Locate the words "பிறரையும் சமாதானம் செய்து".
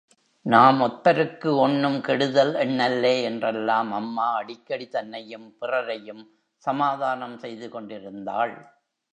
5.59-7.69